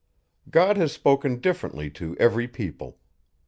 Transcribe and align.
God 0.49 0.77
has 0.77 0.91
spoken 0.91 1.39
differently 1.39 1.91
to 1.91 2.17
every 2.17 2.47
people. 2.47 2.97